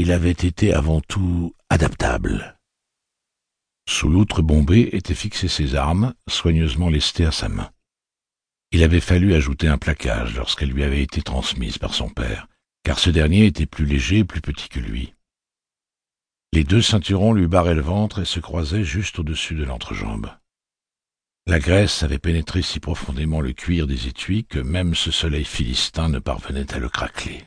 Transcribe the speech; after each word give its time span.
il 0.00 0.12
avait 0.12 0.30
été 0.30 0.72
avant 0.72 1.00
tout 1.00 1.56
adaptable. 1.70 2.56
Sous 3.88 4.08
l'outre 4.08 4.42
bombée 4.42 4.90
étaient 4.92 5.12
fixées 5.12 5.48
ses 5.48 5.74
armes, 5.74 6.14
soigneusement 6.28 6.88
lestées 6.88 7.24
à 7.24 7.32
sa 7.32 7.48
main. 7.48 7.72
Il 8.70 8.84
avait 8.84 9.00
fallu 9.00 9.34
ajouter 9.34 9.66
un 9.66 9.76
plaquage 9.76 10.36
lorsqu'elle 10.36 10.70
lui 10.70 10.84
avait 10.84 11.02
été 11.02 11.20
transmise 11.20 11.78
par 11.78 11.94
son 11.94 12.10
père, 12.10 12.46
car 12.84 13.00
ce 13.00 13.10
dernier 13.10 13.46
était 13.46 13.66
plus 13.66 13.86
léger 13.86 14.18
et 14.18 14.24
plus 14.24 14.40
petit 14.40 14.68
que 14.68 14.78
lui. 14.78 15.14
Les 16.52 16.62
deux 16.62 16.80
ceinturons 16.80 17.32
lui 17.32 17.48
barraient 17.48 17.74
le 17.74 17.82
ventre 17.82 18.20
et 18.20 18.24
se 18.24 18.38
croisaient 18.38 18.84
juste 18.84 19.18
au-dessus 19.18 19.56
de 19.56 19.64
l'entrejambe. 19.64 20.30
La 21.48 21.58
graisse 21.58 22.04
avait 22.04 22.20
pénétré 22.20 22.62
si 22.62 22.78
profondément 22.78 23.40
le 23.40 23.52
cuir 23.52 23.88
des 23.88 24.06
étuis 24.06 24.44
que 24.44 24.60
même 24.60 24.94
ce 24.94 25.10
soleil 25.10 25.44
philistin 25.44 26.08
ne 26.08 26.20
parvenait 26.20 26.72
à 26.72 26.78
le 26.78 26.88
craqueler. 26.88 27.42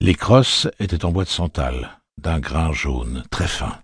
Les 0.00 0.14
crosses 0.14 0.68
étaient 0.78 1.04
en 1.04 1.10
bois 1.10 1.24
de 1.24 1.28
santal, 1.28 2.00
d'un 2.18 2.38
grain 2.38 2.72
jaune, 2.72 3.24
très 3.30 3.48
fin. 3.48 3.82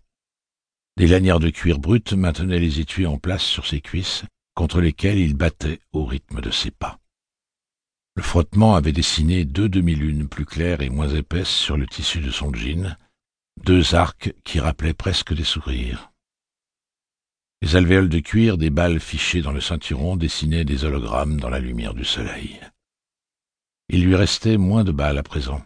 Des 0.96 1.08
lanières 1.08 1.40
de 1.40 1.50
cuir 1.50 1.80
brut 1.80 2.12
maintenaient 2.12 2.60
les 2.60 2.78
étuis 2.78 3.06
en 3.06 3.18
place 3.18 3.42
sur 3.42 3.66
ses 3.66 3.80
cuisses, 3.80 4.22
contre 4.54 4.80
lesquelles 4.80 5.18
il 5.18 5.34
battait 5.34 5.80
au 5.92 6.04
rythme 6.04 6.40
de 6.40 6.52
ses 6.52 6.70
pas. 6.70 7.00
Le 8.14 8.22
frottement 8.22 8.76
avait 8.76 8.92
dessiné 8.92 9.44
deux 9.44 9.68
demi-lunes 9.68 10.28
plus 10.28 10.46
claires 10.46 10.82
et 10.82 10.88
moins 10.88 11.08
épaisses 11.08 11.48
sur 11.48 11.76
le 11.76 11.88
tissu 11.88 12.20
de 12.20 12.30
son 12.30 12.54
jean, 12.54 12.96
deux 13.64 13.96
arcs 13.96 14.32
qui 14.44 14.60
rappelaient 14.60 14.94
presque 14.94 15.34
des 15.34 15.42
sourires. 15.42 16.12
Les 17.60 17.74
alvéoles 17.74 18.08
de 18.08 18.20
cuir 18.20 18.56
des 18.56 18.70
balles 18.70 19.00
fichées 19.00 19.42
dans 19.42 19.50
le 19.50 19.60
ceinturon 19.60 20.16
dessinaient 20.16 20.64
des 20.64 20.84
hologrammes 20.84 21.40
dans 21.40 21.50
la 21.50 21.58
lumière 21.58 21.94
du 21.94 22.04
soleil. 22.04 22.60
Il 23.88 24.04
lui 24.04 24.14
restait 24.14 24.58
moins 24.58 24.84
de 24.84 24.92
balles 24.92 25.18
à 25.18 25.24
présent. 25.24 25.60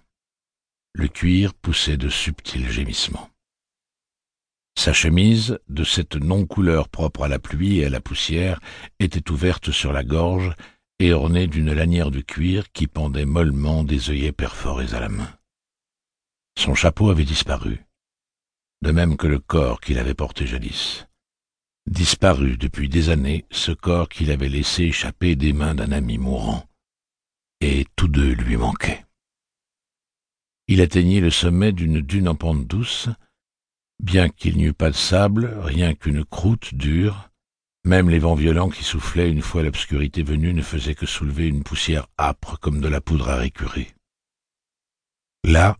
Le 0.98 1.06
cuir 1.06 1.54
poussait 1.54 1.96
de 1.96 2.08
subtils 2.08 2.68
gémissements. 2.68 3.30
Sa 4.76 4.92
chemise, 4.92 5.60
de 5.68 5.84
cette 5.84 6.16
non-couleur 6.16 6.88
propre 6.88 7.22
à 7.22 7.28
la 7.28 7.38
pluie 7.38 7.78
et 7.78 7.84
à 7.84 7.88
la 7.88 8.00
poussière, 8.00 8.58
était 8.98 9.30
ouverte 9.30 9.70
sur 9.70 9.92
la 9.92 10.02
gorge 10.02 10.52
et 10.98 11.12
ornée 11.12 11.46
d'une 11.46 11.72
lanière 11.72 12.10
de 12.10 12.20
cuir 12.20 12.72
qui 12.72 12.88
pendait 12.88 13.26
mollement 13.26 13.84
des 13.84 14.10
œillets 14.10 14.32
perforés 14.32 14.92
à 14.92 14.98
la 14.98 15.08
main. 15.08 15.32
Son 16.58 16.74
chapeau 16.74 17.10
avait 17.10 17.24
disparu, 17.24 17.86
de 18.82 18.90
même 18.90 19.16
que 19.16 19.28
le 19.28 19.38
corps 19.38 19.80
qu'il 19.80 20.00
avait 20.00 20.14
porté 20.14 20.48
jadis 20.48 21.06
disparu 21.86 22.56
depuis 22.56 22.88
des 22.88 23.08
années 23.08 23.46
ce 23.52 23.70
corps 23.70 24.08
qu'il 24.08 24.32
avait 24.32 24.48
laissé 24.48 24.82
échapper 24.82 25.36
des 25.36 25.52
mains 25.52 25.76
d'un 25.76 25.92
ami 25.92 26.18
mourant, 26.18 26.68
et 27.60 27.86
tous 27.94 28.08
deux 28.08 28.32
lui 28.32 28.56
manquaient. 28.56 29.04
Il 30.68 30.82
atteignit 30.82 31.20
le 31.20 31.30
sommet 31.30 31.72
d'une 31.72 32.02
dune 32.02 32.28
en 32.28 32.34
pente 32.34 32.66
douce, 32.66 33.08
bien 34.02 34.28
qu'il 34.28 34.58
n'y 34.58 34.64
eût 34.64 34.74
pas 34.74 34.90
de 34.90 34.94
sable, 34.94 35.56
rien 35.62 35.94
qu'une 35.94 36.26
croûte 36.26 36.74
dure, 36.74 37.30
même 37.84 38.10
les 38.10 38.18
vents 38.18 38.34
violents 38.34 38.68
qui 38.68 38.84
soufflaient 38.84 39.30
une 39.30 39.40
fois 39.40 39.62
l'obscurité 39.62 40.22
venue 40.22 40.52
ne 40.52 40.60
faisaient 40.60 40.94
que 40.94 41.06
soulever 41.06 41.46
une 41.46 41.62
poussière 41.62 42.06
âpre 42.18 42.58
comme 42.60 42.82
de 42.82 42.88
la 42.88 43.00
poudre 43.00 43.30
à 43.30 43.36
récurer. 43.36 43.94
Là, 45.42 45.78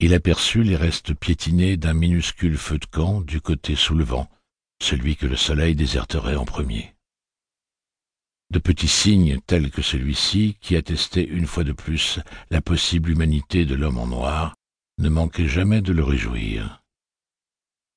il 0.00 0.12
aperçut 0.12 0.64
les 0.64 0.74
restes 0.74 1.14
piétinés 1.14 1.76
d'un 1.76 1.94
minuscule 1.94 2.58
feu 2.58 2.78
de 2.78 2.86
camp 2.86 3.20
du 3.20 3.40
côté 3.40 3.76
soulevant, 3.76 4.28
celui 4.82 5.14
que 5.14 5.26
le 5.26 5.36
soleil 5.36 5.76
déserterait 5.76 6.34
en 6.34 6.44
premier. 6.44 6.95
De 8.50 8.58
petits 8.58 8.88
signes 8.88 9.40
tels 9.46 9.70
que 9.70 9.82
celui-ci, 9.82 10.56
qui 10.60 10.76
attestaient 10.76 11.24
une 11.24 11.46
fois 11.46 11.64
de 11.64 11.72
plus 11.72 12.20
la 12.50 12.60
possible 12.60 13.10
humanité 13.10 13.64
de 13.64 13.74
l'homme 13.74 13.98
en 13.98 14.06
noir, 14.06 14.54
ne 14.98 15.08
manquaient 15.08 15.48
jamais 15.48 15.80
de 15.80 15.92
le 15.92 16.04
réjouir. 16.04 16.82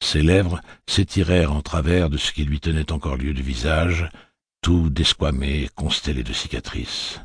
Ses 0.02 0.23
lèvres 0.23 0.61
s'étirèrent 0.88 1.53
en 1.53 1.61
travers 1.61 2.09
de 2.09 2.17
ce 2.17 2.31
qui 2.31 2.45
lui 2.45 2.59
tenait 2.59 2.92
encore 2.92 3.17
lieu 3.17 3.33
de 3.33 3.42
visage, 3.42 4.09
tout 4.61 4.89
desquamé, 4.89 5.70
constellé 5.76 6.23
de 6.23 6.33
cicatrices. 6.33 7.20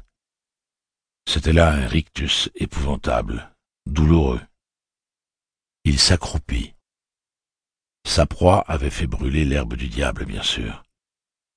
C'était 1.26 1.52
là 1.52 1.72
un 1.72 1.86
rictus 1.86 2.50
épouvantable, 2.54 3.50
douloureux. 3.86 4.40
Il 5.84 5.98
s'accroupit, 5.98 6.74
sa 8.06 8.26
proie 8.26 8.60
avait 8.68 8.90
fait 8.90 9.06
brûler 9.06 9.44
l'herbe 9.44 9.74
du 9.74 9.88
diable, 9.88 10.24
bien 10.24 10.42
sûr. 10.42 10.84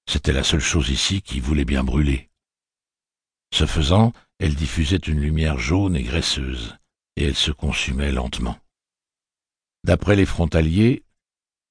C'était 0.10 0.34
la 0.34 0.44
seule 0.44 0.62
chose 0.62 0.90
ici 0.90 1.22
qui 1.22 1.40
voulait 1.40 1.66
bien 1.66 1.84
brûler. 1.84 2.30
Ce 3.54 3.66
faisant, 3.66 4.14
elle 4.40 4.56
diffusait 4.56 4.98
une 4.98 5.20
lumière 5.20 5.58
jaune 5.58 5.96
et 5.96 6.04
graisseuse, 6.04 6.78
et 7.16 7.26
elle 7.26 7.36
se 7.36 7.52
consumait 7.52 8.12
lentement. 8.12 8.58
D'après 9.84 10.16
les 10.16 10.26
frontaliers, 10.26 11.04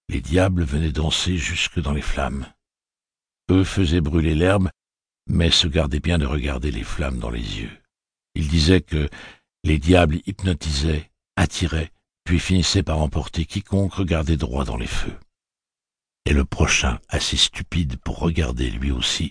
les 0.09 0.21
diables 0.21 0.65
venaient 0.65 0.93
danser 0.93 1.37
jusque 1.37 1.81
dans 1.81 1.93
les 1.93 2.03
flammes. 2.03 2.47
Eux 3.51 3.65
faisaient 3.65 4.01
brûler 4.01 4.35
l'herbe, 4.35 4.71
mais 5.29 5.51
se 5.51 5.67
gardaient 5.67 6.01
bien 6.01 6.19
de 6.19 6.27
regarder 6.27 6.71
les 6.71 6.85
flammes 6.85 7.19
dans 7.19 7.31
les 7.31 7.61
yeux. 7.61 7.83
Ils 8.35 8.49
disaient 8.49 8.81
que 8.83 9.09
les 9.65 9.79
diables 9.79 10.21
hypnotisaient, 10.27 11.11
attiraient, 11.37 11.93
puis 12.25 12.39
finissait 12.39 12.83
par 12.83 12.99
emporter 12.99 13.45
quiconque 13.45 13.95
regardait 13.95 14.37
droit 14.37 14.65
dans 14.65 14.77
les 14.77 14.87
feux. 14.87 15.17
Et 16.26 16.32
le 16.32 16.44
prochain, 16.44 16.98
assez 17.09 17.37
stupide 17.37 17.98
pour 17.98 18.19
regarder 18.19 18.69
lui 18.69 18.91
aussi, 18.91 19.31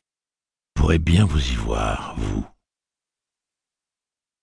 pourrait 0.74 0.98
bien 0.98 1.26
vous 1.26 1.52
y 1.52 1.56
voir, 1.56 2.16
vous. 2.18 2.48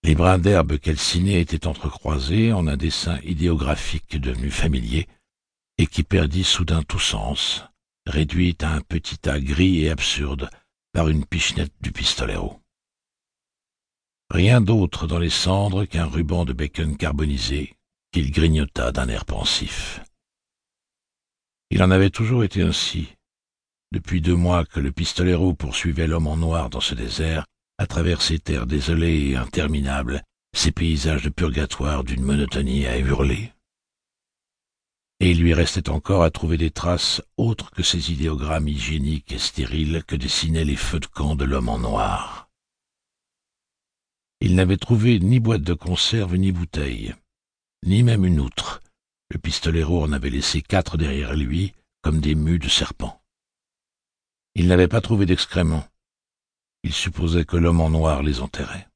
Les 0.04 0.14
brins 0.14 0.38
d'herbe 0.38 0.78
calcinés 0.78 1.40
étaient 1.40 1.66
entrecroisés 1.66 2.52
en 2.52 2.66
un 2.66 2.76
dessin 2.76 3.18
idéographique 3.22 4.20
devenu 4.20 4.50
familier, 4.50 5.08
et 5.78 5.86
qui 5.86 6.02
perdit 6.02 6.44
soudain 6.44 6.82
tout 6.82 6.98
sens, 6.98 7.64
réduit 8.06 8.56
à 8.60 8.74
un 8.74 8.80
petit 8.82 9.16
tas 9.16 9.40
gris 9.40 9.84
et 9.84 9.90
absurde 9.90 10.50
par 10.92 11.08
une 11.08 11.24
pichenette 11.24 11.72
du 11.80 11.90
pistolero. 11.90 12.60
Rien 14.30 14.60
d'autre 14.60 15.06
dans 15.06 15.18
les 15.18 15.30
cendres 15.30 15.86
qu'un 15.86 16.06
ruban 16.06 16.44
de 16.44 16.52
bacon 16.52 16.96
carbonisé, 16.96 17.76
qu'il 18.12 18.30
grignota 18.30 18.92
d'un 18.92 19.08
air 19.08 19.24
pensif. 19.24 20.00
Il 21.72 21.82
en 21.82 21.90
avait 21.90 22.10
toujours 22.10 22.44
été 22.44 22.60
ainsi, 22.60 23.08
depuis 23.92 24.20
deux 24.20 24.36
mois 24.36 24.66
que 24.66 24.78
le 24.78 24.92
pistolero 24.92 25.54
poursuivait 25.54 26.06
l'homme 26.06 26.26
en 26.26 26.36
noir 26.36 26.68
dans 26.68 26.82
ce 26.82 26.94
désert, 26.94 27.46
à 27.78 27.86
travers 27.86 28.20
ces 28.20 28.38
terres 28.38 28.66
désolées 28.66 29.30
et 29.30 29.36
interminables, 29.36 30.22
ces 30.54 30.70
paysages 30.70 31.22
de 31.22 31.30
purgatoire 31.30 32.04
d'une 32.04 32.22
monotonie 32.22 32.86
à 32.86 32.98
hurler. 32.98 33.52
Et 35.20 35.30
il 35.30 35.40
lui 35.40 35.54
restait 35.54 35.88
encore 35.88 36.24
à 36.24 36.30
trouver 36.30 36.58
des 36.58 36.70
traces 36.70 37.22
autres 37.38 37.70
que 37.70 37.82
ces 37.82 38.12
idéogrammes 38.12 38.68
hygiéniques 38.68 39.32
et 39.32 39.38
stériles 39.38 40.04
que 40.06 40.16
dessinaient 40.16 40.66
les 40.66 40.76
feux 40.76 41.00
de 41.00 41.06
camp 41.06 41.36
de 41.36 41.46
l'homme 41.46 41.70
en 41.70 41.78
noir. 41.78 42.50
Il 44.42 44.56
n'avait 44.56 44.76
trouvé 44.76 45.18
ni 45.20 45.40
boîte 45.40 45.62
de 45.62 45.74
conserve 45.74 46.36
ni 46.36 46.52
bouteille 46.52 47.14
ni 47.84 48.02
même 48.02 48.24
une 48.24 48.40
outre. 48.40 48.80
Le 49.32 49.38
pistolero 49.38 50.04
en 50.04 50.12
avait 50.12 50.28
laissé 50.28 50.60
quatre 50.60 50.98
derrière 50.98 51.34
lui, 51.34 51.72
comme 52.02 52.20
des 52.20 52.34
mues 52.34 52.58
de 52.58 52.68
serpent. 52.68 53.22
Il 54.54 54.68
n'avait 54.68 54.88
pas 54.88 55.00
trouvé 55.00 55.24
d'excréments. 55.24 55.88
Il 56.82 56.92
supposait 56.92 57.46
que 57.46 57.56
l'homme 57.56 57.80
en 57.80 57.88
noir 57.88 58.22
les 58.22 58.40
enterrait. 58.40 58.90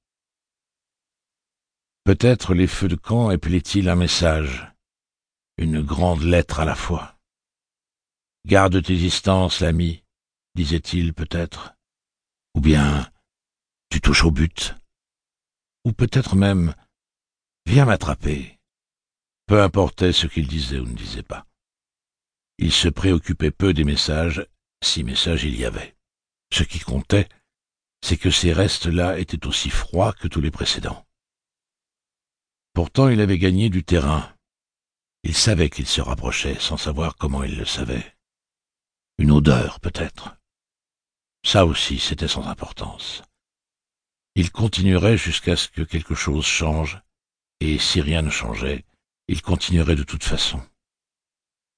Peut-être 2.05 2.53
les 2.53 2.67
feux 2.67 2.89
de 2.89 2.97
camp 2.97 3.31
épelaient-ils 3.31 3.89
un 3.89 3.97
message, 3.97 4.71
une 5.57 5.81
grande 5.81 6.23
lettre 6.23 6.61
à 6.61 6.67
la 6.67 6.75
fois. 6.75 7.19
Garde 8.45 8.83
tes 8.83 8.97
distances, 8.97 9.61
l'ami, 9.61 10.05
disait-il 10.55 11.15
peut-être. 11.15 11.75
Ou 12.55 12.61
bien 12.61 13.11
tu 13.89 14.03
touches 14.03 14.25
au 14.25 14.31
but. 14.31 14.75
Ou 15.87 15.93
peut-être 15.93 16.37
même 16.37 16.75
Viens 17.65 17.87
m'attraper. 17.87 18.56
Peu 19.47 19.63
importait 19.63 20.13
ce 20.13 20.27
qu'il 20.27 20.49
disait 20.49 20.79
ou 20.79 20.87
ne 20.87 20.95
disait 20.95 21.23
pas. 21.23 21.47
Il 22.59 22.73
se 22.73 22.89
préoccupait 22.89 23.51
peu 23.51 23.73
des 23.73 23.85
messages, 23.85 24.45
si 24.83 25.05
messages 25.05 25.45
il 25.45 25.57
y 25.57 25.65
avait. 25.65 25.97
Ce 26.53 26.65
qui 26.65 26.81
comptait, 26.81 27.29
c'est 28.03 28.17
que 28.17 28.31
ces 28.31 28.53
restes-là 28.53 29.19
étaient 29.19 29.47
aussi 29.47 29.71
froids 29.71 30.13
que 30.13 30.29
tous 30.29 30.41
les 30.41 30.51
précédents. 30.51 31.07
Pourtant 32.73 33.09
il 33.09 33.21
avait 33.21 33.39
gagné 33.39 33.71
du 33.71 33.85
terrain. 33.85 34.35
Il 35.23 35.35
savait 35.35 35.71
qu'il 35.71 35.87
se 35.87 36.01
rapprochait 36.01 36.59
sans 36.61 36.77
savoir 36.77 37.17
comment 37.17 37.43
il 37.43 37.57
le 37.57 37.65
savait. 37.65 38.17
Une 39.19 39.31
odeur, 39.31 39.81
peut-être. 39.81 40.37
Ça 41.45 41.65
aussi, 41.65 41.99
c'était 41.99 42.29
sans 42.29 42.47
importance. 42.47 43.23
Il 44.35 44.51
continuerait 44.51 45.17
jusqu'à 45.17 45.57
ce 45.57 45.69
que 45.69 45.83
quelque 45.83 46.15
chose 46.15 46.45
change, 46.45 47.01
et 47.61 47.79
si 47.79 48.01
rien 48.01 48.23
ne 48.23 48.31
changeait, 48.31 48.85
il 49.29 49.43
continuerait 49.43 49.97
de 49.97 50.03
toute 50.03 50.25
façon. 50.25 50.61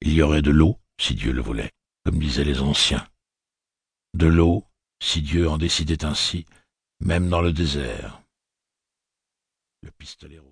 Il 0.01 0.13
y 0.13 0.23
aurait 0.23 0.43
de 0.43 0.51
l'eau, 0.51 0.79
si 1.01 1.15
Dieu 1.15 1.33
le 1.33 1.43
voulait, 1.43 1.73
comme 2.05 2.19
disaient 2.19 2.45
les 2.45 2.61
anciens. 2.61 3.09
De 4.15 4.27
l'eau, 4.27 4.65
si 5.03 5.23
Dieu 5.23 5.49
en 5.49 5.59
décidait 5.59 6.05
ainsi, 6.05 6.47
même 7.01 7.29
dans 7.29 7.41
le 7.41 7.53
désert. 7.53 8.23
Le 9.83 9.91
pistolero 9.93 10.47